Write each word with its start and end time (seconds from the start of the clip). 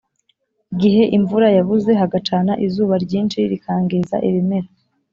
Igihe 0.73 1.03
imvura 1.17 1.47
yabuze 1.57 1.91
hagacana 2.01 2.51
izuba 2.65 2.95
ryinshi 3.05 3.37
rikangiza 3.51 4.15
ibimera 4.27 4.69